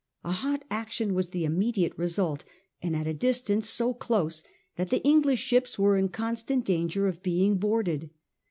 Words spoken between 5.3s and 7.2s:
ships were in constant danger